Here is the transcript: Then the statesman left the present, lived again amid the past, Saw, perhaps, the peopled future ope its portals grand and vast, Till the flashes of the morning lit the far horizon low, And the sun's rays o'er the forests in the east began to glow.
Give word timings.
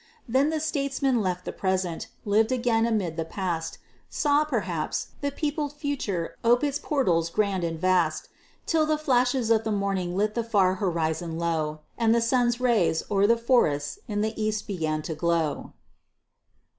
Then 0.27 0.49
the 0.49 0.59
statesman 0.59 1.21
left 1.21 1.45
the 1.45 1.51
present, 1.53 2.07
lived 2.25 2.51
again 2.51 2.87
amid 2.87 3.17
the 3.17 3.23
past, 3.23 3.77
Saw, 4.09 4.43
perhaps, 4.43 5.09
the 5.21 5.29
peopled 5.29 5.73
future 5.73 6.37
ope 6.43 6.63
its 6.63 6.79
portals 6.79 7.29
grand 7.29 7.63
and 7.63 7.79
vast, 7.79 8.27
Till 8.65 8.87
the 8.87 8.97
flashes 8.97 9.51
of 9.51 9.63
the 9.63 9.71
morning 9.71 10.17
lit 10.17 10.33
the 10.33 10.43
far 10.43 10.73
horizon 10.81 11.37
low, 11.37 11.81
And 11.99 12.15
the 12.15 12.19
sun's 12.19 12.59
rays 12.59 13.03
o'er 13.11 13.27
the 13.27 13.37
forests 13.37 13.99
in 14.07 14.21
the 14.21 14.33
east 14.41 14.65
began 14.65 15.03
to 15.03 15.13
glow. 15.13 15.73